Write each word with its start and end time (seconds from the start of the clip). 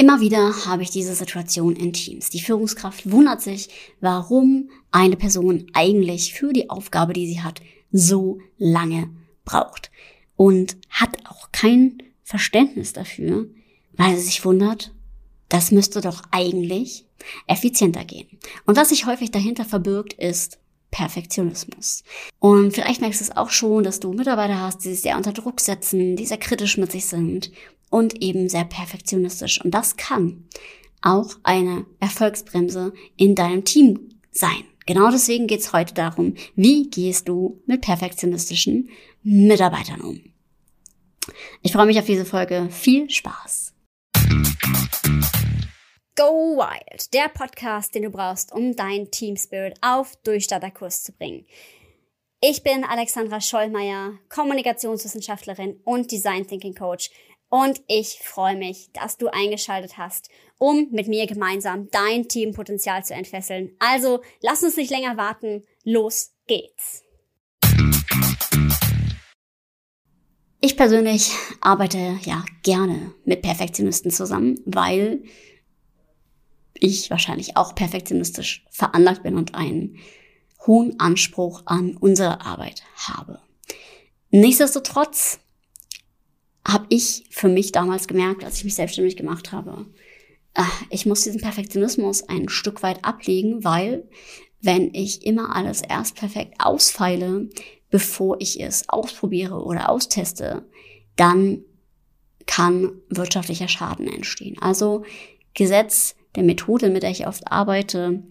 Immer 0.00 0.20
wieder 0.20 0.64
habe 0.66 0.84
ich 0.84 0.90
diese 0.90 1.16
Situation 1.16 1.74
in 1.74 1.92
Teams. 1.92 2.30
Die 2.30 2.40
Führungskraft 2.40 3.10
wundert 3.10 3.42
sich, 3.42 3.68
warum 4.00 4.70
eine 4.92 5.16
Person 5.16 5.66
eigentlich 5.72 6.34
für 6.34 6.52
die 6.52 6.70
Aufgabe, 6.70 7.12
die 7.12 7.26
sie 7.26 7.42
hat, 7.42 7.60
so 7.90 8.38
lange 8.58 9.10
braucht. 9.44 9.90
Und 10.36 10.76
hat 10.88 11.18
auch 11.28 11.50
kein 11.50 11.98
Verständnis 12.22 12.92
dafür, 12.92 13.48
weil 13.94 14.14
sie 14.16 14.22
sich 14.22 14.44
wundert, 14.44 14.94
das 15.48 15.72
müsste 15.72 16.00
doch 16.00 16.22
eigentlich 16.30 17.04
effizienter 17.48 18.04
gehen. 18.04 18.28
Und 18.66 18.76
was 18.76 18.90
sich 18.90 19.06
häufig 19.06 19.32
dahinter 19.32 19.64
verbirgt, 19.64 20.12
ist 20.12 20.60
Perfektionismus. 20.92 22.04
Und 22.38 22.72
vielleicht 22.72 23.00
merkst 23.00 23.20
du 23.20 23.24
es 23.24 23.36
auch 23.36 23.50
schon, 23.50 23.82
dass 23.82 23.98
du 23.98 24.12
Mitarbeiter 24.12 24.60
hast, 24.60 24.84
die 24.84 24.90
sich 24.90 25.00
sehr 25.00 25.16
unter 25.16 25.32
Druck 25.32 25.60
setzen, 25.60 26.14
die 26.14 26.24
sehr 26.24 26.38
kritisch 26.38 26.78
mit 26.78 26.92
sich 26.92 27.06
sind 27.06 27.50
und 27.90 28.22
eben 28.22 28.48
sehr 28.48 28.64
perfektionistisch. 28.64 29.62
Und 29.64 29.72
das 29.72 29.96
kann 29.96 30.44
auch 31.02 31.36
eine 31.42 31.86
Erfolgsbremse 32.00 32.92
in 33.16 33.34
deinem 33.34 33.64
Team 33.64 34.20
sein. 34.30 34.64
Genau 34.86 35.10
deswegen 35.10 35.46
geht 35.46 35.60
es 35.60 35.72
heute 35.72 35.94
darum, 35.94 36.34
wie 36.56 36.88
gehst 36.88 37.28
du 37.28 37.62
mit 37.66 37.82
perfektionistischen 37.82 38.88
Mitarbeitern 39.22 40.00
um. 40.00 40.20
Ich 41.62 41.72
freue 41.72 41.86
mich 41.86 41.98
auf 41.98 42.06
diese 42.06 42.24
Folge. 42.24 42.68
Viel 42.70 43.10
Spaß! 43.10 43.74
Go 46.16 46.56
Wild, 46.56 47.14
der 47.14 47.28
Podcast, 47.28 47.94
den 47.94 48.02
du 48.02 48.10
brauchst, 48.10 48.50
um 48.52 48.74
dein 48.74 49.10
Team 49.10 49.36
Spirit 49.36 49.76
auf 49.82 50.16
Durchstarterkurs 50.24 51.04
zu 51.04 51.12
bringen. 51.12 51.46
Ich 52.40 52.62
bin 52.62 52.82
Alexandra 52.84 53.40
Schollmeier, 53.40 54.18
Kommunikationswissenschaftlerin 54.28 55.80
und 55.84 56.10
Design 56.10 56.46
Thinking 56.46 56.74
Coach 56.74 57.10
und 57.48 57.80
ich 57.86 58.20
freue 58.22 58.56
mich, 58.56 58.90
dass 58.92 59.16
du 59.16 59.28
eingeschaltet 59.28 59.96
hast, 59.98 60.28
um 60.58 60.88
mit 60.90 61.08
mir 61.08 61.26
gemeinsam 61.26 61.88
dein 61.90 62.28
Teampotenzial 62.28 63.04
zu 63.04 63.14
entfesseln. 63.14 63.74
Also 63.78 64.20
lass 64.40 64.62
uns 64.62 64.76
nicht 64.76 64.90
länger 64.90 65.16
warten, 65.16 65.64
los 65.84 66.32
geht's. 66.46 67.02
Ich 70.60 70.76
persönlich 70.76 71.32
arbeite 71.60 72.18
ja 72.22 72.44
gerne 72.62 73.14
mit 73.24 73.42
Perfektionisten 73.42 74.10
zusammen, 74.10 74.60
weil 74.66 75.22
ich 76.74 77.10
wahrscheinlich 77.10 77.56
auch 77.56 77.74
perfektionistisch 77.74 78.66
veranlagt 78.70 79.22
bin 79.22 79.36
und 79.36 79.54
einen 79.54 79.98
hohen 80.66 80.98
Anspruch 80.98 81.62
an 81.66 81.96
unsere 81.96 82.40
Arbeit 82.40 82.82
habe. 82.96 83.40
Nichtsdestotrotz 84.30 85.40
habe 86.66 86.86
ich 86.88 87.24
für 87.30 87.48
mich 87.48 87.72
damals 87.72 88.08
gemerkt, 88.08 88.44
als 88.44 88.58
ich 88.58 88.64
mich 88.64 88.74
selbstständig 88.74 89.16
gemacht 89.16 89.52
habe, 89.52 89.86
äh, 90.54 90.62
ich 90.90 91.06
muss 91.06 91.24
diesen 91.24 91.40
Perfektionismus 91.40 92.28
ein 92.28 92.48
Stück 92.48 92.82
weit 92.82 93.04
ablegen, 93.04 93.64
weil 93.64 94.08
wenn 94.60 94.92
ich 94.92 95.24
immer 95.24 95.54
alles 95.54 95.82
erst 95.82 96.16
perfekt 96.16 96.54
ausfeile, 96.58 97.48
bevor 97.90 98.40
ich 98.40 98.60
es 98.60 98.88
ausprobiere 98.88 99.62
oder 99.62 99.88
austeste, 99.88 100.66
dann 101.16 101.64
kann 102.46 102.92
wirtschaftlicher 103.08 103.68
Schaden 103.68 104.08
entstehen. 104.08 104.56
Also 104.60 105.04
Gesetz 105.54 106.16
der 106.34 106.42
Methode, 106.42 106.90
mit 106.90 107.02
der 107.02 107.10
ich 107.10 107.26
oft 107.26 107.50
arbeite, 107.50 108.22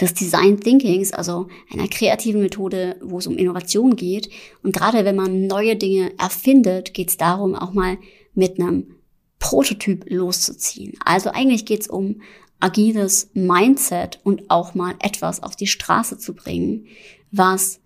des 0.00 0.14
Design 0.14 0.60
Thinkings, 0.60 1.12
also 1.12 1.48
einer 1.72 1.88
kreativen 1.88 2.42
Methode, 2.42 2.96
wo 3.02 3.18
es 3.18 3.26
um 3.26 3.36
Innovation 3.36 3.96
geht. 3.96 4.28
Und 4.62 4.74
gerade 4.74 5.04
wenn 5.04 5.16
man 5.16 5.46
neue 5.46 5.76
Dinge 5.76 6.12
erfindet, 6.18 6.94
geht 6.94 7.10
es 7.10 7.16
darum, 7.16 7.54
auch 7.54 7.72
mal 7.72 7.98
mit 8.34 8.58
einem 8.58 8.96
Prototyp 9.38 10.04
loszuziehen. 10.08 10.94
Also 11.04 11.30
eigentlich 11.30 11.66
geht 11.66 11.82
es 11.82 11.88
um 11.88 12.20
agiles 12.60 13.30
Mindset 13.34 14.20
und 14.24 14.50
auch 14.50 14.74
mal 14.74 14.94
etwas 15.00 15.42
auf 15.42 15.56
die 15.56 15.66
Straße 15.66 16.18
zu 16.18 16.34
bringen, 16.34 16.86
was 17.30 17.80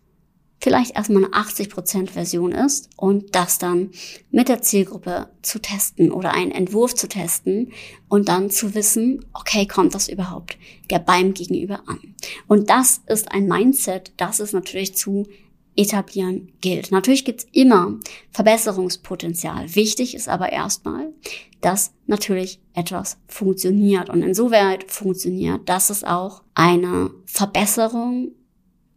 vielleicht 0.60 0.94
erstmal 0.96 1.24
eine 1.24 1.32
80% 1.32 2.10
Version 2.10 2.52
ist 2.52 2.90
und 2.96 3.34
das 3.34 3.58
dann 3.58 3.90
mit 4.30 4.48
der 4.48 4.62
Zielgruppe 4.62 5.30
zu 5.42 5.58
testen 5.58 6.12
oder 6.12 6.32
einen 6.32 6.52
Entwurf 6.52 6.94
zu 6.94 7.08
testen 7.08 7.72
und 8.08 8.28
dann 8.28 8.50
zu 8.50 8.74
wissen, 8.74 9.24
okay, 9.32 9.66
kommt 9.66 9.94
das 9.94 10.08
überhaupt 10.08 10.58
der 10.90 10.98
beim 10.98 11.34
Gegenüber 11.34 11.82
an? 11.86 12.14
Und 12.46 12.68
das 12.68 13.00
ist 13.06 13.32
ein 13.32 13.46
Mindset, 13.46 14.12
das 14.18 14.40
es 14.40 14.52
natürlich 14.52 14.94
zu 14.94 15.26
etablieren 15.76 16.52
gilt. 16.60 16.90
Natürlich 16.92 17.24
gibt's 17.24 17.46
immer 17.52 17.98
Verbesserungspotenzial. 18.32 19.74
Wichtig 19.74 20.14
ist 20.14 20.28
aber 20.28 20.52
erstmal, 20.52 21.12
dass 21.60 21.92
natürlich 22.06 22.60
etwas 22.74 23.18
funktioniert 23.28 24.10
und 24.10 24.22
insoweit 24.22 24.90
funktioniert, 24.90 25.68
dass 25.68 25.90
es 25.90 26.04
auch 26.04 26.42
eine 26.54 27.10
Verbesserung 27.24 28.32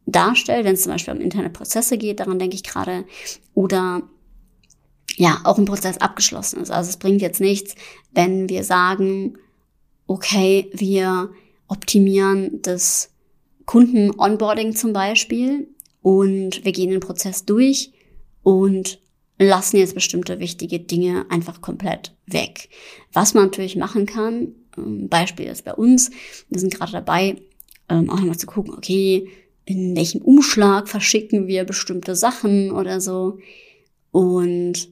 darstellt, 0.05 0.65
wenn 0.65 0.73
es 0.75 0.83
zum 0.83 0.91
Beispiel 0.91 1.13
um 1.13 1.21
interne 1.21 1.49
Prozesse 1.49 1.97
geht, 1.97 2.19
daran 2.19 2.39
denke 2.39 2.55
ich 2.55 2.63
gerade, 2.63 3.05
oder 3.53 4.03
ja, 5.15 5.41
auch 5.43 5.57
ein 5.57 5.65
Prozess 5.65 5.97
abgeschlossen 5.99 6.61
ist. 6.61 6.71
Also 6.71 6.89
es 6.89 6.97
bringt 6.97 7.21
jetzt 7.21 7.39
nichts, 7.39 7.75
wenn 8.11 8.49
wir 8.49 8.63
sagen, 8.63 9.37
okay, 10.07 10.69
wir 10.73 11.29
optimieren 11.67 12.61
das 12.61 13.11
Kunden-Onboarding 13.65 14.75
zum 14.75 14.93
Beispiel 14.93 15.67
und 16.01 16.65
wir 16.65 16.71
gehen 16.71 16.89
den 16.89 16.99
Prozess 16.99 17.45
durch 17.45 17.91
und 18.41 18.99
lassen 19.39 19.77
jetzt 19.77 19.95
bestimmte 19.95 20.39
wichtige 20.39 20.79
Dinge 20.79 21.25
einfach 21.29 21.61
komplett 21.61 22.15
weg. 22.25 22.69
Was 23.13 23.33
man 23.33 23.45
natürlich 23.45 23.75
machen 23.75 24.05
kann, 24.05 24.53
ähm, 24.77 25.09
Beispiel 25.09 25.45
ist 25.45 25.65
bei 25.65 25.73
uns, 25.73 26.11
wir 26.49 26.59
sind 26.59 26.73
gerade 26.73 26.91
dabei, 26.91 27.41
ähm, 27.89 28.09
auch 28.09 28.17
nochmal 28.17 28.37
zu 28.37 28.47
gucken, 28.47 28.73
okay, 28.73 29.27
in 29.65 29.95
welchem 29.95 30.21
Umschlag 30.21 30.89
verschicken 30.89 31.47
wir 31.47 31.63
bestimmte 31.63 32.15
Sachen 32.15 32.71
oder 32.71 32.99
so. 32.99 33.39
Und 34.11 34.89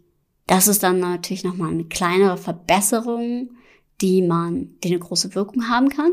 das 0.48 0.68
ist 0.68 0.84
dann 0.84 1.00
natürlich 1.00 1.44
nochmal 1.44 1.72
eine 1.72 1.86
kleinere 1.86 2.38
Verbesserung, 2.38 3.52
die 4.02 4.22
man, 4.22 4.76
die 4.84 4.90
eine 4.90 5.00
große 5.00 5.36
Wirkung 5.36 5.70
haben 5.70 5.90
kann. 5.90 6.12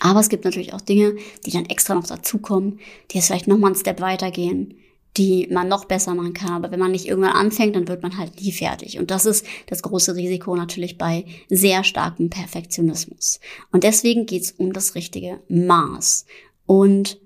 Aber 0.00 0.20
es 0.20 0.28
gibt 0.28 0.44
natürlich 0.44 0.74
auch 0.74 0.80
Dinge, 0.80 1.16
die 1.44 1.50
dann 1.50 1.66
extra 1.66 1.94
noch 1.94 2.06
dazukommen, 2.06 2.80
die 3.10 3.16
jetzt 3.16 3.26
vielleicht 3.26 3.48
nochmal 3.48 3.72
einen 3.72 3.80
Step 3.80 4.00
weitergehen, 4.00 4.74
die 5.16 5.48
man 5.50 5.68
noch 5.68 5.86
besser 5.86 6.14
machen 6.14 6.34
kann. 6.34 6.52
Aber 6.52 6.70
wenn 6.70 6.78
man 6.78 6.90
nicht 6.90 7.06
irgendwann 7.06 7.32
anfängt, 7.32 7.76
dann 7.76 7.88
wird 7.88 8.02
man 8.02 8.18
halt 8.18 8.40
nie 8.40 8.52
fertig. 8.52 8.98
Und 8.98 9.10
das 9.10 9.24
ist 9.24 9.46
das 9.66 9.82
große 9.82 10.14
Risiko 10.14 10.54
natürlich 10.54 10.98
bei 10.98 11.24
sehr 11.48 11.84
starkem 11.84 12.28
Perfektionismus. 12.28 13.40
Und 13.72 13.84
deswegen 13.84 14.26
geht's 14.26 14.52
um 14.52 14.72
das 14.72 14.94
richtige 14.94 15.40
Maß. 15.48 16.26
Und 16.66 17.18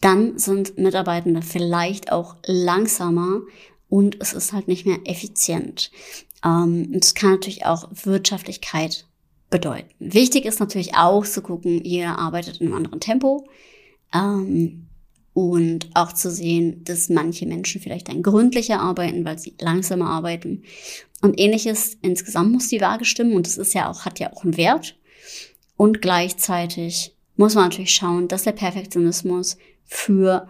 dann 0.00 0.38
sind 0.38 0.78
Mitarbeitende 0.78 1.42
vielleicht 1.42 2.12
auch 2.12 2.36
langsamer 2.46 3.40
und 3.88 4.20
es 4.20 4.32
ist 4.32 4.52
halt 4.52 4.68
nicht 4.68 4.86
mehr 4.86 4.98
effizient. 5.04 5.90
Ähm, 6.44 6.92
es 7.00 7.14
kann 7.14 7.32
natürlich 7.32 7.66
auch 7.66 7.88
Wirtschaftlichkeit 8.04 9.06
bedeuten. 9.50 9.90
Wichtig 9.98 10.44
ist 10.44 10.60
natürlich 10.60 10.96
auch 10.96 11.24
zu 11.24 11.42
gucken, 11.42 11.84
jeder 11.84 12.18
arbeitet 12.18 12.60
in 12.60 12.68
einem 12.68 12.76
anderen 12.76 13.00
Tempo. 13.00 13.46
Ähm, 14.12 14.88
und 15.34 15.88
auch 15.94 16.12
zu 16.12 16.30
sehen, 16.30 16.84
dass 16.84 17.08
manche 17.08 17.46
Menschen 17.46 17.80
vielleicht 17.80 18.08
dann 18.08 18.22
gründlicher 18.22 18.80
arbeiten, 18.80 19.24
weil 19.24 19.38
sie 19.38 19.54
langsamer 19.60 20.10
arbeiten. 20.10 20.62
Und 21.22 21.40
ähnliches 21.40 21.96
insgesamt 22.02 22.52
muss 22.52 22.68
die 22.68 22.80
Waage 22.80 23.04
stimmen 23.04 23.34
und 23.34 23.46
es 23.46 23.56
ist 23.56 23.72
ja 23.72 23.90
auch, 23.90 24.04
hat 24.04 24.18
ja 24.18 24.32
auch 24.32 24.44
einen 24.44 24.56
Wert. 24.56 24.98
Und 25.76 26.02
gleichzeitig 26.02 27.16
muss 27.36 27.54
man 27.54 27.64
natürlich 27.64 27.94
schauen, 27.94 28.28
dass 28.28 28.44
der 28.44 28.52
Perfektionismus 28.52 29.56
für 29.84 30.48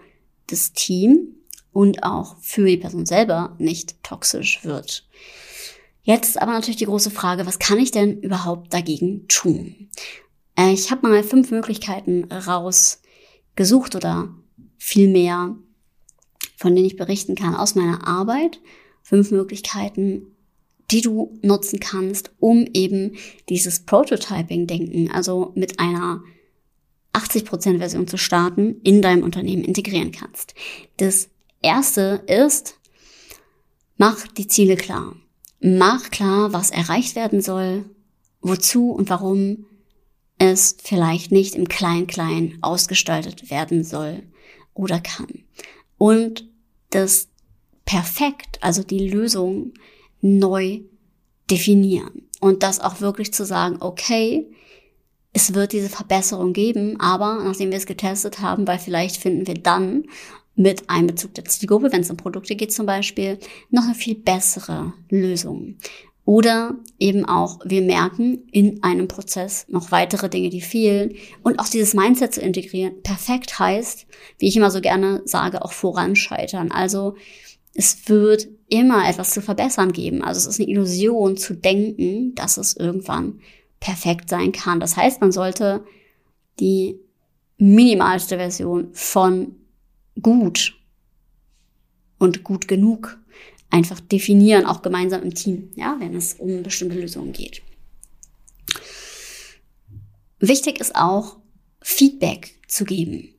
das 0.49 0.73
Team 0.73 1.37
und 1.73 2.03
auch 2.03 2.37
für 2.41 2.67
die 2.67 2.77
Person 2.77 3.07
selber 3.07 3.55
nicht 3.59 4.03
toxisch 4.03 4.65
wird. 4.65 5.07
Jetzt 6.03 6.41
aber 6.41 6.53
natürlich 6.53 6.77
die 6.77 6.87
große 6.87 7.11
Frage, 7.11 7.47
was 7.47 7.59
kann 7.59 7.79
ich 7.79 7.93
denn 7.93 8.21
überhaupt 8.21 8.75
dagegen 8.75 9.27
tun? 9.29 9.89
Äh, 10.57 10.73
ich 10.73 10.91
habe 10.91 11.09
mal 11.09 11.23
fünf 11.23 11.51
Möglichkeiten 11.51 12.25
rausgesucht 12.25 13.95
oder 13.95 14.35
vielmehr, 14.79 15.57
von 16.57 16.75
denen 16.75 16.87
ich 16.87 16.97
berichten 16.97 17.37
kann 17.37 17.55
aus 17.55 17.75
meiner 17.75 18.07
Arbeit. 18.07 18.61
Fünf 19.03 19.31
Möglichkeiten, 19.31 20.27
die 20.91 21.01
du 21.01 21.39
nutzen 21.43 21.81
kannst, 21.81 22.33
um 22.39 22.67
eben 22.75 23.17
dieses 23.49 23.85
Prototyping-Denken, 23.85 25.11
also 25.11 25.53
mit 25.55 25.79
einer 25.81 26.23
80% 27.13 27.79
Version 27.79 28.09
zu 28.09 28.17
starten, 28.17 28.81
in 28.83 29.03
deinem 29.03 29.23
Unternehmen 29.23 29.65
integrieren 29.65 30.13
kannst. 30.13 30.55
Das 30.97 31.29
erste 31.61 32.23
ist, 32.27 32.79
mach 33.97 34.27
die 34.27 34.47
Ziele 34.47 34.77
klar. 34.77 35.15
Mach 35.61 36.11
klar, 36.11 36.53
was 36.53 36.71
erreicht 36.71 37.15
werden 37.15 37.41
soll, 37.41 37.85
wozu 38.41 38.91
und 38.91 39.11
warum 39.11 39.67
es 40.39 40.77
vielleicht 40.83 41.31
nicht 41.31 41.55
im 41.55 41.69
Klein-Klein 41.69 42.59
ausgestaltet 42.63 43.51
werden 43.51 43.85
soll 43.85 44.25
oder 44.75 44.99
kann. 44.99 45.45
Und 45.99 46.49
das 46.91 47.29
perfekt, 47.85 48.59
also 48.61 48.83
die 48.83 49.09
Lösung 49.09 49.73
neu 50.21 50.81
definieren. 51.51 52.29
Und 52.41 52.63
das 52.63 52.81
auch 52.81 53.01
wirklich 53.01 53.33
zu 53.33 53.45
sagen, 53.45 53.77
okay, 53.81 54.51
es 55.33 55.55
wird 55.55 55.73
diese 55.73 55.89
Verbesserung 55.89 56.53
geben, 56.53 57.01
aber 57.01 57.43
nachdem 57.43 57.71
wir 57.71 57.79
es 57.79 57.87
getestet 57.87 58.41
haben, 58.41 58.67
weil 58.67 58.79
vielleicht 58.79 59.17
finden 59.17 59.47
wir 59.47 59.55
dann 59.55 60.05
mit 60.55 60.91
Einbezug 60.91 61.35
der 61.35 61.47
Zielgruppe, 61.47 61.91
wenn 61.93 62.03
es 62.03 62.11
um 62.11 62.19
Produkte 62.19 62.55
geht 62.57 62.73
zum 62.73 62.85
Beispiel, 62.85 63.39
noch 63.71 63.85
eine 63.85 63.95
viel 63.95 64.15
bessere 64.15 64.93
Lösung. 65.09 65.77
Oder 66.25 66.77
eben 67.01 67.25
auch, 67.25 67.59
wir 67.65 67.83
merken 67.83 68.47
in 68.53 68.83
einem 68.83 69.09
Prozess 69.09 69.67
noch 69.69 69.91
weitere 69.91 70.29
Dinge, 70.29 70.51
die 70.51 70.61
fehlen. 70.61 71.15
Und 71.43 71.59
auch 71.59 71.69
dieses 71.69 71.95
Mindset 71.95 72.35
zu 72.35 72.41
integrieren, 72.41 73.03
perfekt 73.03 73.59
heißt, 73.59 74.07
wie 74.39 74.47
ich 74.47 74.57
immer 74.57 74.71
so 74.71 74.81
gerne 74.81 75.23
sage, 75.25 75.65
auch 75.65 75.73
voranscheitern. 75.73 76.71
Also 76.71 77.17
es 77.75 78.09
wird 78.09 78.47
immer 78.69 79.09
etwas 79.09 79.31
zu 79.31 79.43
verbessern 79.43 79.93
geben. 79.93 80.23
Also 80.23 80.39
es 80.39 80.47
ist 80.47 80.61
eine 80.61 80.71
Illusion 80.71 81.37
zu 81.37 81.55
denken, 81.55 82.35
dass 82.37 82.57
es 82.57 82.77
irgendwann 82.77 83.41
perfekt 83.83 84.29
sein 84.29 84.53
kann. 84.53 84.79
Das 84.79 84.97
heißt, 84.97 85.21
man 85.21 85.33
sollte 85.33 85.85
die 86.61 87.01
minimalste 87.59 88.37
Version 88.37 88.95
von 88.95 89.57
gut 90.21 90.75
und 92.19 92.45
gut 92.45 92.69
genug 92.69 93.19
einfach 93.71 93.99
definieren, 93.99 94.67
auch 94.67 94.83
gemeinsam 94.83 95.23
im 95.23 95.35
Team, 95.35 95.71
ja, 95.75 95.97
wenn 95.99 96.15
es 96.15 96.35
um 96.35 96.63
bestimmte 96.63 97.01
Lösungen 97.01 97.33
geht. 97.33 97.63
Wichtig 100.39 100.79
ist 100.79 100.95
auch, 100.95 101.39
Feedback 101.81 102.61
zu 102.69 102.85
geben 102.85 103.35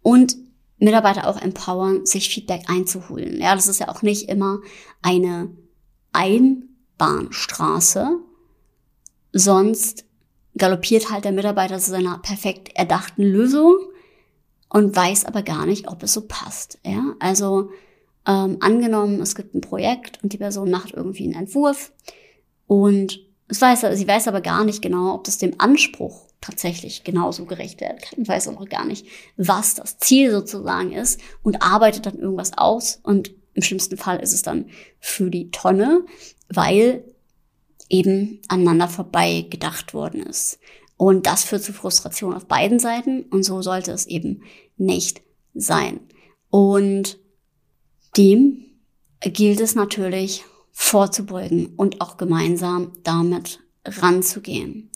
und 0.00 0.36
Mitarbeiter 0.78 1.26
auch 1.26 1.40
empowern, 1.40 2.06
sich 2.06 2.30
Feedback 2.30 2.62
einzuholen. 2.68 3.40
Ja, 3.40 3.54
das 3.54 3.66
ist 3.66 3.80
ja 3.80 3.88
auch 3.88 4.00
nicht 4.00 4.30
immer 4.30 4.60
eine 5.02 5.50
Einbahnstraße, 6.12 8.20
sonst 9.38 10.04
galoppiert 10.56 11.10
halt 11.10 11.24
der 11.24 11.32
Mitarbeiter 11.32 11.78
zu 11.78 11.90
seiner 11.90 12.18
perfekt 12.18 12.70
erdachten 12.74 13.22
Lösung 13.22 13.76
und 14.68 14.96
weiß 14.96 15.26
aber 15.26 15.42
gar 15.42 15.66
nicht, 15.66 15.88
ob 15.88 16.02
es 16.02 16.14
so 16.14 16.22
passt. 16.26 16.78
Ja, 16.84 17.14
also 17.18 17.70
ähm, 18.26 18.56
angenommen, 18.60 19.20
es 19.20 19.34
gibt 19.34 19.54
ein 19.54 19.60
Projekt 19.60 20.22
und 20.22 20.32
die 20.32 20.38
Person 20.38 20.70
macht 20.70 20.92
irgendwie 20.92 21.24
einen 21.24 21.34
Entwurf 21.34 21.92
und 22.66 23.20
es 23.48 23.60
weiß, 23.60 23.86
sie 23.92 24.08
weiß 24.08 24.26
aber 24.26 24.40
gar 24.40 24.64
nicht 24.64 24.82
genau, 24.82 25.14
ob 25.14 25.24
das 25.24 25.38
dem 25.38 25.60
Anspruch 25.60 26.26
tatsächlich 26.40 27.04
genauso 27.04 27.44
gerecht 27.44 27.80
werden 27.80 27.98
kann. 28.00 28.26
Weiß 28.26 28.48
auch 28.48 28.58
noch 28.58 28.68
gar 28.68 28.84
nicht, 28.84 29.06
was 29.36 29.74
das 29.74 29.98
Ziel 29.98 30.32
sozusagen 30.32 30.92
ist 30.92 31.20
und 31.42 31.62
arbeitet 31.62 32.06
dann 32.06 32.18
irgendwas 32.18 32.56
aus 32.56 32.98
und 33.02 33.32
im 33.54 33.62
schlimmsten 33.62 33.96
Fall 33.96 34.20
ist 34.20 34.32
es 34.32 34.42
dann 34.42 34.66
für 34.98 35.30
die 35.30 35.50
Tonne, 35.50 36.04
weil 36.48 37.04
eben 37.88 38.40
aneinander 38.48 38.88
vorbei 38.88 39.46
gedacht 39.48 39.94
worden 39.94 40.22
ist. 40.22 40.58
Und 40.96 41.26
das 41.26 41.44
führt 41.44 41.62
zu 41.62 41.72
Frustration 41.72 42.34
auf 42.34 42.46
beiden 42.46 42.78
Seiten 42.78 43.24
und 43.24 43.42
so 43.42 43.62
sollte 43.62 43.92
es 43.92 44.06
eben 44.06 44.42
nicht 44.76 45.22
sein. 45.54 46.00
Und 46.50 47.18
dem 48.16 48.64
gilt 49.20 49.60
es 49.60 49.74
natürlich 49.74 50.44
vorzubeugen 50.72 51.74
und 51.76 52.00
auch 52.00 52.16
gemeinsam 52.16 52.92
damit 53.02 53.60
ranzugehen. 53.84 54.90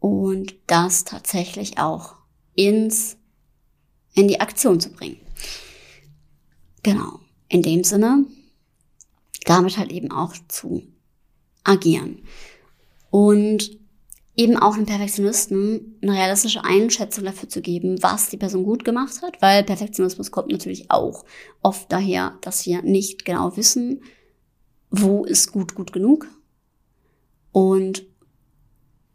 Und 0.00 0.54
das 0.66 1.04
tatsächlich 1.04 1.78
auch 1.78 2.14
ins, 2.54 3.16
in 4.14 4.28
die 4.28 4.40
Aktion 4.40 4.80
zu 4.80 4.90
bringen. 4.90 5.20
Genau. 6.82 7.20
In 7.48 7.62
dem 7.62 7.84
Sinne, 7.84 8.26
damit 9.44 9.78
halt 9.78 9.90
eben 9.90 10.12
auch 10.12 10.34
zu 10.48 10.82
agieren. 11.68 12.22
Und 13.10 13.78
eben 14.36 14.56
auch 14.56 14.74
einem 14.74 14.86
Perfektionisten 14.86 15.98
eine 16.00 16.12
realistische 16.12 16.64
Einschätzung 16.64 17.24
dafür 17.24 17.48
zu 17.48 17.60
geben, 17.60 18.02
was 18.02 18.30
die 18.30 18.36
Person 18.36 18.62
gut 18.62 18.84
gemacht 18.84 19.20
hat, 19.20 19.42
weil 19.42 19.64
Perfektionismus 19.64 20.30
kommt 20.30 20.52
natürlich 20.52 20.90
auch 20.90 21.24
oft 21.60 21.90
daher, 21.90 22.38
dass 22.40 22.64
wir 22.64 22.82
nicht 22.82 23.24
genau 23.24 23.56
wissen, 23.56 24.02
wo 24.90 25.24
ist 25.24 25.50
gut 25.52 25.74
gut 25.74 25.92
genug 25.92 26.28
und 27.50 28.06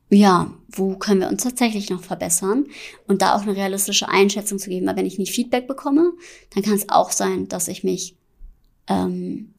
ja, 0.10 0.54
wo 0.68 0.96
können 0.98 1.22
wir 1.22 1.30
uns 1.30 1.44
tatsächlich 1.44 1.90
noch 1.90 2.04
verbessern 2.04 2.66
und 3.08 3.22
da 3.22 3.36
auch 3.36 3.44
eine 3.44 3.56
realistische 3.56 4.10
Einschätzung 4.10 4.60
zu 4.60 4.70
geben, 4.70 4.86
weil 4.86 4.98
wenn 4.98 5.06
ich 5.06 5.18
nicht 5.18 5.34
Feedback 5.34 5.68
bekomme, 5.68 6.12
dann 6.54 6.64
kann 6.64 6.76
es 6.76 6.90
auch 6.90 7.12
sein, 7.12 7.48
dass 7.48 7.70
ich 7.70 7.84
mich 7.84 8.18
ähm, 8.88 9.54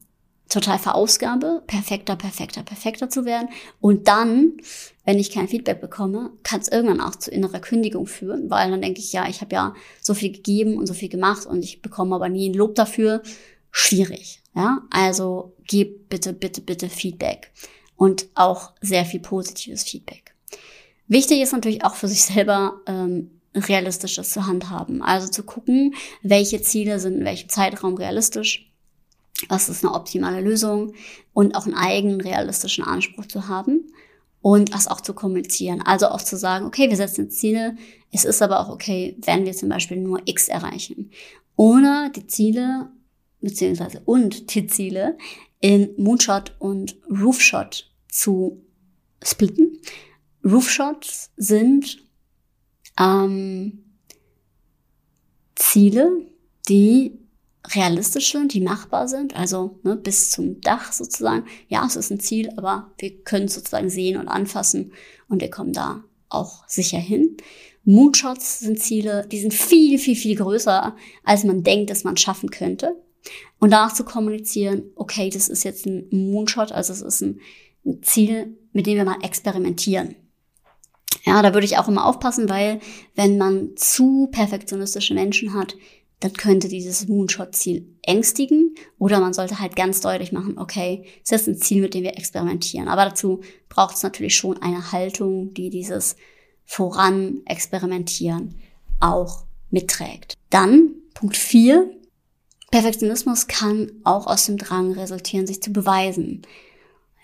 total 0.49 0.79
verausgabe, 0.79 1.63
perfekter, 1.67 2.17
perfekter, 2.17 2.63
perfekter 2.63 3.09
zu 3.09 3.25
werden. 3.25 3.49
Und 3.81 4.09
dann, 4.09 4.55
wenn 5.05 5.19
ich 5.19 5.31
kein 5.31 5.49
Feedback 5.49 5.81
bekomme, 5.81 6.31
kann 6.43 6.61
es 6.61 6.69
irgendwann 6.69 7.01
auch 7.01 7.17
zu 7.17 7.31
innerer 7.31 7.61
Kündigung 7.61 8.07
führen, 8.07 8.51
weil 8.51 8.71
dann 8.71 8.83
denke 8.83 9.01
ich, 9.01 9.13
ja, 9.13 9.29
ich 9.29 9.41
habe 9.41 9.55
ja 9.55 9.75
so 10.01 10.15
viel 10.15 10.33
gegeben 10.33 10.77
und 10.77 10.87
so 10.87 10.95
viel 10.95 11.09
gemacht 11.09 11.47
und 11.47 11.65
ich 11.65 11.83
bekomme 11.83 12.15
aber 12.15 12.29
nie 12.29 12.51
ein 12.51 12.55
Lob 12.55 12.75
dafür. 12.75 13.23
Schwierig. 13.71 14.43
Ja, 14.55 14.83
also 14.91 15.57
gib 15.67 16.09
bitte, 16.09 16.33
bitte, 16.33 16.61
bitte 16.61 16.89
Feedback 16.89 17.51
und 17.97 18.27
auch 18.35 18.73
sehr 18.81 19.05
viel 19.05 19.21
positives 19.21 19.83
Feedback. 19.83 20.35
Wichtig 21.09 21.41
ist 21.41 21.53
natürlich 21.53 21.85
auch 21.85 21.97
für 21.97 22.07
sich 22.07 22.23
selber 22.23 22.81
ähm, 22.87 23.41
realistisches 23.55 24.31
zu 24.31 24.47
handhaben. 24.47 25.03
Also 25.03 25.29
zu 25.29 25.43
gucken, 25.43 25.95
welche 26.23 26.63
Ziele 26.63 27.01
sind 27.01 27.19
in 27.19 27.25
welchem 27.25 27.49
Zeitraum 27.49 27.95
realistisch 27.95 28.71
was 29.49 29.69
ist 29.69 29.85
eine 29.85 29.95
optimale 29.95 30.41
Lösung 30.41 30.95
und 31.33 31.55
auch 31.55 31.67
einen 31.67 31.75
eigenen 31.75 32.21
realistischen 32.21 32.85
Anspruch 32.85 33.27
zu 33.27 33.49
haben 33.49 33.93
und 34.41 34.75
das 34.75 34.89
auch 34.89 35.01
zu 35.01 35.15
kommunizieren. 35.15 35.83
Also 35.83 36.09
auch 36.09 36.23
zu 36.23 36.37
sagen, 36.37 36.67
okay, 36.67 36.91
wir 36.91 36.97
setzen 36.97 37.31
Ziele, 37.31 37.77
es 38.13 38.25
ist 38.25 38.43
aber 38.43 38.61
auch 38.61 38.69
okay, 38.69 39.17
wenn 39.25 39.45
wir 39.45 39.53
zum 39.53 39.69
Beispiel 39.69 39.97
nur 39.97 40.21
X 40.25 40.49
erreichen. 40.49 41.11
Ohne 41.57 42.13
die 42.15 42.27
Ziele, 42.27 42.91
beziehungsweise 43.41 44.03
und 44.05 44.55
die 44.55 44.67
Ziele 44.67 45.17
in 45.61 45.91
Moonshot 45.97 46.55
und 46.59 46.97
Roofshot 47.11 47.91
zu 48.09 48.63
splitten. 49.23 49.81
Roofshots 50.45 51.31
sind 51.37 52.03
ähm, 53.01 53.83
Ziele, 55.55 56.11
die 56.69 57.19
realistisch 57.73 58.33
sind, 58.33 58.53
die 58.53 58.61
machbar 58.61 59.09
sind, 59.09 59.37
also 59.37 59.79
ne, 59.83 59.97
bis 59.97 60.31
zum 60.31 60.61
Dach 60.61 60.93
sozusagen. 60.93 61.45
Ja, 61.69 61.87
es 61.87 61.97
ist 61.97 62.11
ein 62.11 62.21
Ziel, 62.21 62.53
aber 62.57 62.93
wir 62.99 63.23
können 63.23 63.47
es 63.47 63.55
sozusagen 63.55 63.89
sehen 63.89 64.19
und 64.19 64.29
anfassen 64.29 64.93
und 65.29 65.41
wir 65.41 65.51
kommen 65.51 65.73
da 65.73 66.05
auch 66.29 66.69
sicher 66.69 66.99
hin. 66.99 67.37
Moonshots 67.85 68.61
sind 68.61 68.83
Ziele, 68.83 69.27
die 69.31 69.41
sind 69.41 69.55
viel, 69.55 69.99
viel, 69.99 70.17
viel 70.17 70.37
größer, 70.37 70.97
als 71.23 71.45
man 71.45 71.63
denkt, 71.63 71.91
dass 71.91 72.05
man 72.05 72.17
schaffen 72.17 72.51
könnte. 72.51 72.97
Und 73.59 73.71
danach 73.71 73.95
zu 73.95 74.05
kommunizieren, 74.05 74.85
okay, 74.97 75.31
das 75.31 75.49
ist 75.49 75.65
jetzt 75.65 75.87
ein 75.87 76.07
Moonshot, 76.11 76.73
also 76.73 76.93
es 76.93 77.01
ist 77.01 77.23
ein, 77.23 77.41
ein 77.87 78.03
Ziel, 78.03 78.59
mit 78.73 78.87
dem 78.87 78.97
wir 78.97 79.05
mal 79.05 79.23
experimentieren. 79.23 80.17
Ja, 81.25 81.41
da 81.41 81.55
würde 81.55 81.65
ich 81.65 81.79
auch 81.79 81.89
immer 81.89 82.05
aufpassen, 82.05 82.49
weil 82.51 82.81
wenn 83.15 83.39
man 83.39 83.77
zu 83.77 84.29
perfektionistische 84.31 85.15
Menschen 85.15 85.55
hat, 85.55 85.75
dann 86.21 86.33
könnte 86.33 86.69
dieses 86.69 87.09
Moonshot-Ziel 87.09 87.87
ängstigen 88.03 88.75
oder 88.99 89.21
man 89.21 89.35
sollte 89.35 89.61
halt 89.61 89.77
ganz 89.77 90.01
deutlich 90.01 90.33
machen, 90.33 90.59
okay, 90.59 91.05
es 91.25 91.33
ist 91.33 91.47
ein 91.47 91.59
Ziel, 91.59 91.83
mit 91.83 91.95
dem 91.95 92.03
wir 92.03 92.17
experimentieren. 92.17 92.89
Aber 92.89 93.05
dazu 93.05 93.43
braucht 93.69 93.97
es 93.97 94.03
natürlich 94.03 94.37
schon 94.37 94.61
eine 94.63 94.93
Haltung, 94.93 95.53
die 95.55 95.71
dieses 95.71 96.17
Voran 96.65 97.43
experimentieren 97.45 98.55
auch 99.01 99.45
mitträgt. 99.71 100.35
Dann 100.51 100.91
Punkt 101.13 101.37
4. 101.37 101.91
Perfektionismus 102.71 103.47
kann 103.47 103.93
auch 104.03 104.27
aus 104.27 104.47
dem 104.47 104.57
Drang 104.57 104.93
resultieren, 104.93 105.47
sich 105.47 105.63
zu 105.63 105.73
beweisen. 105.73 106.43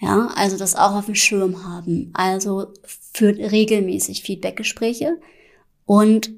Ja, 0.00 0.28
also 0.34 0.56
das 0.56 0.76
auch 0.76 0.94
auf 0.94 1.06
dem 1.06 1.14
Schirm 1.14 1.64
haben. 1.64 2.10
Also 2.14 2.72
führt 3.12 3.38
regelmäßig 3.38 4.22
Feedbackgespräche 4.22 5.18
und 5.84 6.30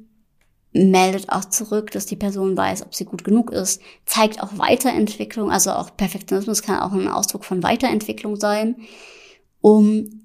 meldet 0.73 1.29
auch 1.29 1.45
zurück, 1.45 1.91
dass 1.91 2.07
die 2.07 2.17
Person 2.17 2.57
weiß, 2.57 2.83
ob 2.83 2.95
sie 2.95 3.05
gut 3.05 3.25
genug 3.25 3.51
ist, 3.51 3.83
zeigt 4.07 4.43
auch 4.43 4.59
Weiterentwicklung, 4.59 5.51
also 5.51 5.73
auch 5.73 5.97
Perfektionismus 5.97 6.63
kann 6.63 6.81
auch 6.81 6.93
ein 6.93 7.09
Ausdruck 7.09 7.45
von 7.45 7.63
Weiterentwicklung 7.63 8.37
sein, 8.37 8.77
um 9.61 10.23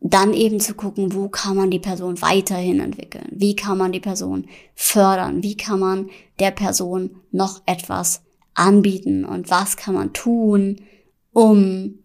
dann 0.00 0.34
eben 0.34 0.60
zu 0.60 0.74
gucken, 0.74 1.14
wo 1.14 1.30
kann 1.30 1.56
man 1.56 1.70
die 1.70 1.78
Person 1.78 2.20
weiterhin 2.20 2.80
entwickeln, 2.80 3.26
wie 3.30 3.56
kann 3.56 3.78
man 3.78 3.90
die 3.90 4.00
Person 4.00 4.46
fördern, 4.74 5.42
wie 5.42 5.56
kann 5.56 5.80
man 5.80 6.10
der 6.38 6.50
Person 6.50 7.22
noch 7.30 7.62
etwas 7.64 8.22
anbieten? 8.54 9.24
Und 9.24 9.50
was 9.50 9.76
kann 9.76 9.94
man 9.94 10.12
tun, 10.12 10.80
um 11.32 11.98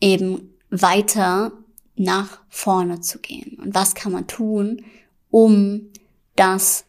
eben 0.00 0.54
weiter 0.70 1.52
nach 1.96 2.40
vorne 2.48 3.00
zu 3.00 3.18
gehen? 3.18 3.58
Und 3.60 3.74
was 3.74 3.94
kann 3.94 4.12
man 4.12 4.26
tun, 4.26 4.82
um 5.30 5.88
das, 6.36 6.84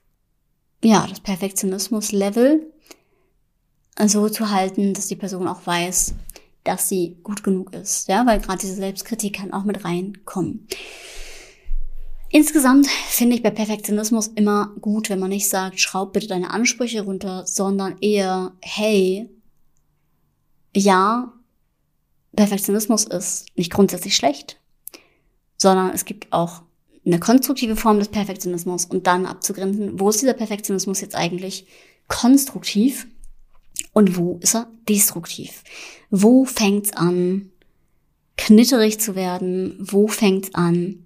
ja, 0.84 1.06
das 1.08 1.20
Perfektionismus-Level 1.20 2.72
so 4.06 4.30
zu 4.30 4.50
halten, 4.50 4.94
dass 4.94 5.08
die 5.08 5.16
Person 5.16 5.48
auch 5.48 5.66
weiß, 5.66 6.16
dass 6.64 6.90
sie 6.90 7.18
gut 7.24 7.44
genug 7.44 7.74
ist, 7.74 8.08
ja, 8.08 8.26
weil 8.26 8.40
gerade 8.40 8.60
diese 8.60 8.76
Selbstkritik 8.76 9.36
kann 9.36 9.54
auch 9.54 9.64
mit 9.64 9.84
reinkommen. 9.84 10.68
Insgesamt 12.30 12.88
finde 12.88 13.36
ich 13.36 13.44
bei 13.44 13.52
Perfektionismus 13.52 14.28
immer 14.28 14.74
gut, 14.80 15.10
wenn 15.10 15.20
man 15.20 15.30
nicht 15.30 15.50
sagt, 15.50 15.82
schraub 15.82 16.14
bitte 16.14 16.28
deine 16.28 16.52
Ansprüche 16.52 17.02
runter, 17.02 17.46
sondern 17.46 17.98
eher, 18.00 18.54
hey, 18.62 19.30
ja, 20.74 21.34
Perfektionismus 22.34 23.04
ist 23.04 23.48
nicht 23.58 23.72
grundsätzlich 23.72 24.16
schlecht, 24.16 24.62
sondern 25.58 25.90
es 25.90 26.06
gibt 26.06 26.32
auch 26.32 26.62
eine 27.06 27.20
konstruktive 27.20 27.76
Form 27.76 28.00
des 28.00 28.10
Perfektionismus 28.10 28.86
und 28.86 29.08
dann 29.08 29.26
abzugrenzen, 29.26 30.00
wo 30.00 30.10
ist 30.10 30.22
dieser 30.22 30.34
Perfektionismus 30.34 31.02
jetzt 31.02 31.16
eigentlich 31.16 31.66
konstruktiv 32.08 33.08
und 33.94 34.18
wo 34.18 34.38
ist 34.42 34.56
er 34.56 34.68
destruktiv? 34.88 35.64
Wo 36.10 36.46
fängt's 36.46 36.94
an, 36.94 37.50
knitterig 38.38 39.00
zu 39.00 39.16
werden? 39.16 39.78
Wo 39.80 40.08
fängt's 40.08 40.54
an, 40.54 41.06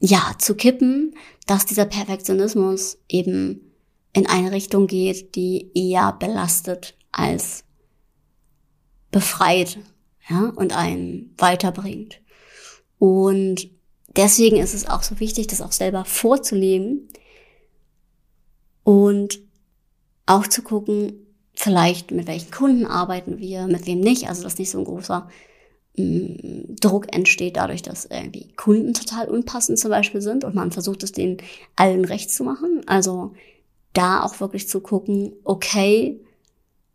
ja, 0.00 0.34
zu 0.38 0.54
kippen, 0.54 1.14
dass 1.46 1.66
dieser 1.66 1.84
Perfektionismus 1.84 2.98
eben 3.08 3.72
in 4.12 4.26
eine 4.26 4.52
Richtung 4.52 4.86
geht, 4.86 5.34
die 5.34 5.70
eher 5.74 6.12
belastet 6.12 6.96
als 7.12 7.64
befreit, 9.10 9.78
ja, 10.28 10.52
und 10.56 10.74
einen 10.74 11.34
weiterbringt. 11.38 12.20
Und 12.98 13.68
deswegen 14.16 14.56
ist 14.56 14.74
es 14.74 14.88
auch 14.88 15.02
so 15.02 15.20
wichtig, 15.20 15.46
das 15.46 15.62
auch 15.62 15.72
selber 15.72 16.04
vorzuleben 16.04 17.08
und 18.84 19.40
auch 20.26 20.46
zu 20.46 20.62
gucken, 20.62 21.26
vielleicht 21.54 22.10
mit 22.10 22.26
welchen 22.26 22.50
Kunden 22.50 22.86
arbeiten 22.86 23.38
wir, 23.38 23.66
mit 23.66 23.86
wem 23.86 24.00
nicht. 24.00 24.28
Also 24.28 24.42
dass 24.42 24.58
nicht 24.58 24.70
so 24.70 24.78
ein 24.78 24.84
großer 24.84 25.28
mh, 25.96 26.04
mm, 26.04 26.76
Druck 26.80 27.14
entsteht 27.14 27.56
dadurch, 27.56 27.82
dass 27.82 28.06
irgendwie 28.06 28.52
Kunden 28.54 28.94
total 28.94 29.28
unpassend 29.28 29.78
zum 29.78 29.90
Beispiel 29.90 30.22
sind 30.22 30.44
und 30.44 30.54
man 30.54 30.72
versucht 30.72 31.02
es 31.02 31.12
denen 31.12 31.38
allen 31.76 32.04
recht 32.04 32.30
zu 32.30 32.44
machen. 32.44 32.82
Also 32.86 33.34
da 33.92 34.22
auch 34.22 34.40
wirklich 34.40 34.68
zu 34.68 34.80
gucken, 34.80 35.32
okay, 35.44 36.20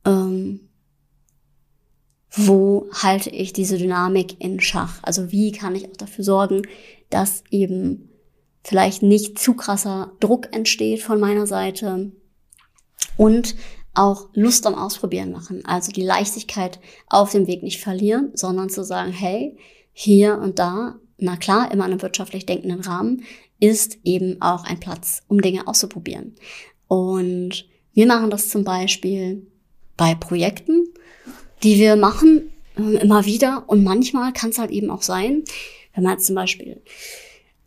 ähm, 0.06 0.65
wo 2.36 2.88
halte 2.92 3.30
ich 3.30 3.54
diese 3.54 3.78
Dynamik 3.78 4.40
in 4.40 4.60
Schach? 4.60 5.00
Also 5.02 5.32
wie 5.32 5.52
kann 5.52 5.76
ich 5.76 5.90
auch 5.90 5.98
dafür 5.98 6.24
sorgen, 6.24 6.64
dass 7.10 7.44
eben 7.50 8.10
vielleicht 8.64 9.04
nicht 9.04 9.40
zu 9.40 9.54
krasser 9.54 10.12
Druck 10.20 10.54
entsteht 10.54 11.02
von 11.02 11.20
meiner 11.20 11.48
Seite 11.48 12.12
und 13.18 13.56
auch 13.94 14.28
Lust 14.34 14.68
am 14.68 14.76
Ausprobieren 14.76 15.32
machen. 15.32 15.64
Also 15.66 15.92
die 15.92 16.04
Leichtigkeit 16.04 16.80
auf 17.08 17.32
dem 17.32 17.48
Weg 17.48 17.64
nicht 17.64 17.80
verlieren, 17.80 18.32
sondern 18.34 18.70
zu 18.70 18.84
sagen, 18.84 19.12
hey, 19.12 19.58
hier 19.94 20.38
und 20.38 20.60
da, 20.60 21.00
na 21.18 21.38
klar, 21.38 21.72
immer 21.72 21.86
in 21.86 21.94
einem 21.94 22.02
wirtschaftlich 22.02 22.46
denkenden 22.46 22.82
Rahmen, 22.82 23.24
ist 23.60 24.00
eben 24.04 24.42
auch 24.42 24.66
ein 24.66 24.80
Platz, 24.80 25.24
um 25.28 25.42
Dinge 25.42 25.68
auszuprobieren. 25.68 26.36
Und 26.88 27.68
wir 27.94 28.06
machen 28.06 28.30
das 28.30 28.50
zum 28.50 28.66
Beispiel 28.66 29.48
bei 29.96 30.14
Projekten, 30.14 30.88
die 31.64 31.80
wir 31.80 31.96
machen, 31.96 32.52
äh, 32.78 33.02
immer 33.02 33.26
wieder. 33.26 33.64
Und 33.68 33.84
manchmal 33.84 34.34
kann 34.34 34.50
es 34.50 34.60
halt 34.60 34.72
eben 34.72 34.90
auch 34.90 35.02
sein, 35.02 35.44
wenn 35.94 36.04
man 36.04 36.20
zum 36.20 36.36
Beispiel 36.36 36.82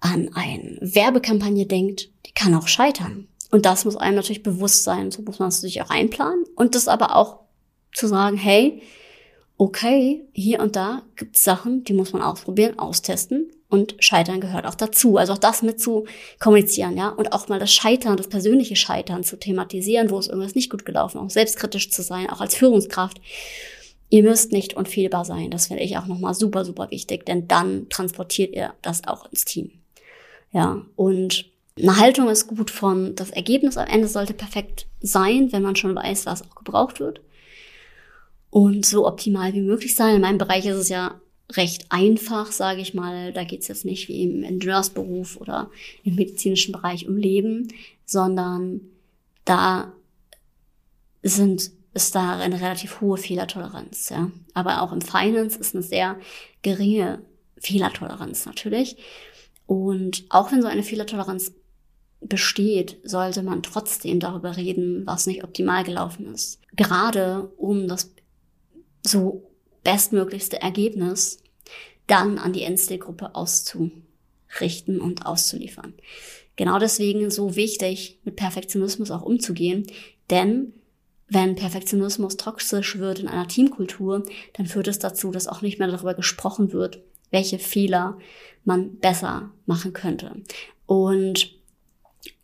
an 0.00 0.30
eine 0.35 0.78
Werbekampagne 0.80 1.66
denkt, 1.66 2.11
die 2.26 2.33
kann 2.33 2.54
auch 2.54 2.68
scheitern. 2.68 3.26
Und 3.50 3.64
das 3.66 3.85
muss 3.85 3.97
einem 3.97 4.16
natürlich 4.16 4.42
bewusst 4.42 4.85
sein. 4.85 5.11
So 5.11 5.23
muss 5.23 5.38
man 5.38 5.49
es 5.49 5.61
sich 5.61 5.80
auch 5.83 5.90
einplanen. 5.90 6.45
Und 6.54 6.75
das 6.75 6.88
aber 6.88 7.16
auch 7.16 7.40
zu 7.95 8.07
sagen, 8.07 8.37
hey, 8.37 8.83
okay, 9.57 10.25
hier 10.33 10.61
und 10.61 10.76
da 10.76 11.02
gibt 11.16 11.37
es 11.37 11.45
Sachen, 11.45 11.85
die 11.85 11.95
muss 11.95 12.12
man 12.12 12.23
ausprobieren, 12.23 12.78
austesten. 12.78 13.50
Und 13.71 13.97
Scheitern 13.99 14.40
gehört 14.40 14.66
auch 14.66 14.75
dazu. 14.75 15.16
Also 15.18 15.35
auch 15.35 15.38
das 15.38 15.62
mit 15.62 15.80
zu 15.80 16.07
kommunizieren, 16.38 16.97
ja. 16.97 17.09
Und 17.09 17.33
auch 17.33 17.49
mal 17.49 17.59
das 17.59 17.73
Scheitern, 17.73 18.16
das 18.16 18.28
persönliche 18.28 18.76
Scheitern 18.76 19.25
zu 19.25 19.38
thematisieren, 19.38 20.11
wo 20.11 20.18
es 20.18 20.28
irgendwas 20.28 20.54
nicht 20.54 20.71
gut 20.71 20.87
gelaufen, 20.87 21.18
auch 21.18 21.28
selbstkritisch 21.28 21.90
zu 21.90 22.02
sein, 22.02 22.30
auch 22.30 22.40
als 22.40 22.54
Führungskraft. 22.54 23.21
Ihr 24.11 24.23
müsst 24.23 24.53
nicht 24.53 24.75
unfehlbar 24.75 25.25
sein. 25.25 25.50
Das 25.50 25.67
finde 25.67 25.83
ich 25.83 25.99
auch 25.99 26.07
nochmal 26.07 26.35
super, 26.35 26.65
super 26.65 26.91
wichtig, 26.91 27.27
denn 27.27 27.47
dann 27.47 27.88
transportiert 27.88 28.55
ihr 28.55 28.73
das 28.83 29.07
auch 29.07 29.31
ins 29.31 29.45
Team. 29.45 29.73
Ja, 30.53 30.83
und 30.97 31.45
eine 31.79 31.99
Haltung 31.99 32.29
ist 32.29 32.47
gut 32.49 32.71
von, 32.71 33.15
das 33.15 33.31
Ergebnis 33.31 33.77
am 33.77 33.87
Ende 33.87 34.09
sollte 34.09 34.35
perfekt 34.35 34.87
sein, 35.00 35.53
wenn 35.53 35.62
man 35.62 35.77
schon 35.77 35.95
weiß, 35.95 36.27
was 36.27 36.43
auch 36.43 36.55
gebraucht 36.55 37.00
wird. 37.00 37.21
Und 38.50 38.87
so 38.87 39.07
optimal 39.07 39.53
wie 39.53 39.61
möglich 39.61 39.95
sein. 39.95 40.17
In 40.17 40.23
meinem 40.23 40.38
Bereich 40.38 40.65
ist 40.65 40.77
es 40.77 40.88
ja 40.88 41.21
recht 41.53 41.87
einfach, 41.91 42.50
sage 42.50 42.81
ich 42.81 42.95
mal. 42.95 43.33
Da 43.33 43.45
geht 43.45 43.61
es 43.61 43.69
jetzt 43.69 43.85
nicht 43.85 44.09
wie 44.09 44.23
im 44.25 44.43
Ingenieursberuf 44.43 45.37
oder 45.37 45.71
im 46.03 46.15
medizinischen 46.15 46.73
Bereich 46.73 47.07
um 47.07 47.17
Leben, 47.17 47.69
sondern 48.07 48.81
da 49.45 49.93
sind, 51.23 51.71
ist 51.99 52.14
da 52.14 52.38
eine 52.38 52.61
relativ 52.61 53.00
hohe 53.00 53.17
Fehlertoleranz. 53.17 54.11
Ja. 54.11 54.31
Aber 54.55 54.83
auch 54.83 54.93
im 54.93 55.00
Finance 55.00 55.59
ist 55.59 55.75
eine 55.75 55.83
sehr 55.83 56.17
geringe 56.62 57.23
Fehlertoleranz 57.59 58.47
natürlich. 58.47 58.97
Und 59.67 60.25
auch 60.28 60.52
wenn 60.52 60.62
so 60.62 60.69
eine 60.69 60.85
Fehlertoleranz 60.85 61.52
besteht, 62.21 62.99
sollte 63.02 63.43
man 63.43 63.64
trotzdem 63.64 64.21
darüber 64.21 64.57
reden, 64.57 65.07
was 65.07 65.26
nicht 65.26 65.43
optimal 65.43 65.83
gelaufen 65.83 66.33
ist. 66.33 66.61
Gerade 66.76 67.52
um 67.57 67.88
das 67.88 68.12
so 69.05 69.50
bestmöglichste 69.83 70.62
Ergebnis 70.62 71.43
dann 72.07 72.38
an 72.38 72.52
die 72.52 72.62
Endstay-Gruppe 72.62 73.35
auszurichten 73.35 75.00
und 75.00 75.26
auszuliefern. 75.26 75.95
Genau 76.55 76.78
deswegen 76.78 77.33
so 77.33 77.57
wichtig, 77.57 78.21
mit 78.25 78.37
Perfektionismus 78.37 79.11
auch 79.11 79.23
umzugehen, 79.23 79.87
denn 80.31 80.75
wenn 81.29 81.57
Perfektionismus 81.57 82.37
toxisch 82.37 82.99
wird 82.99 83.19
in 83.19 83.29
einer 83.29 83.49
Teamkultur, 83.49 84.25
dann 84.55 84.67
führt 84.67 84.89
es 84.89 84.99
dazu, 84.99 85.31
dass 85.31 85.47
auch 85.47 85.63
nicht 85.63 85.79
mehr 85.79 85.89
darüber 85.89 86.15
gesprochen 86.15 86.73
wird, 86.73 87.03
welche 87.31 87.59
Fehler 87.59 88.19
man 88.65 88.97
besser 88.97 89.51
machen 89.67 89.93
könnte. 89.93 90.33
Und 90.87 91.55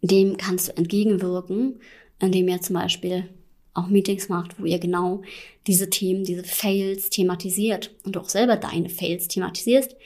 dem 0.03 0.37
kannst 0.37 0.69
du 0.69 0.77
entgegenwirken, 0.77 1.81
indem 2.19 2.49
ihr 2.49 2.61
zum 2.61 2.75
Beispiel 2.75 3.29
auch 3.73 3.89
Meetings 3.89 4.29
macht, 4.29 4.61
wo 4.61 4.65
ihr 4.67 4.79
genau 4.79 5.23
diese 5.67 5.91
Themen, 5.91 6.25
diese 6.25 6.45
Fails 6.45 7.11
thematisiert 7.11 7.95
und 8.05 8.17
auch 8.17 8.29
selber 8.29 8.57
deine 8.57 8.89
Fails 8.89 9.29
thematisierst. 9.29 9.97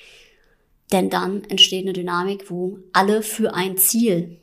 Denn 0.92 1.10
dann 1.10 1.44
entsteht 1.44 1.82
eine 1.82 1.92
Dynamik, 1.92 2.50
wo 2.50 2.78
alle 2.92 3.22
für 3.22 3.54
ein 3.54 3.76
Ziel 3.76 4.38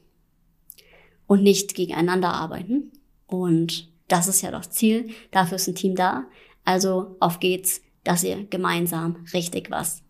und 1.25 1.41
nicht 1.41 1.73
gegeneinander 1.73 2.33
arbeiten. 2.33 2.91
Und 3.25 3.89
das 4.07 4.27
ist 4.27 4.41
ja 4.41 4.51
das 4.51 4.69
Ziel. 4.71 5.09
Dafür 5.31 5.55
ist 5.55 5.67
ein 5.67 5.75
Team 5.75 5.95
da. 5.95 6.25
Also 6.63 7.15
auf 7.19 7.39
geht's, 7.39 7.81
dass 8.03 8.23
ihr 8.23 8.45
gemeinsam 8.45 9.25
richtig 9.33 9.71
was 9.71 10.01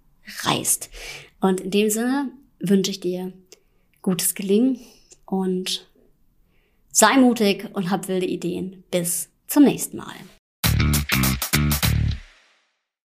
reißt. 0.43 0.89
Und 1.39 1.61
in 1.61 1.71
dem 1.71 1.89
Sinne 1.89 2.31
wünsche 2.59 2.91
ich 2.91 2.99
dir 2.99 3.33
gutes 4.01 4.35
Gelingen 4.35 4.79
und 5.25 5.87
sei 6.91 7.17
mutig 7.17 7.69
und 7.73 7.89
hab 7.89 8.07
wilde 8.07 8.25
Ideen. 8.25 8.83
Bis 8.91 9.29
zum 9.47 9.63
nächsten 9.63 9.97
Mal. 9.97 10.15